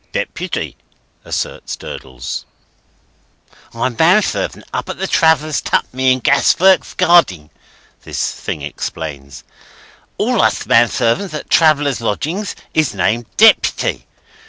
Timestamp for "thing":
8.31-8.63